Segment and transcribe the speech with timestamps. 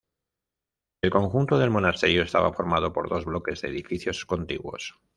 [1.03, 4.99] El conjunto del monasterio está formado por dos bloques de edificios contiguos.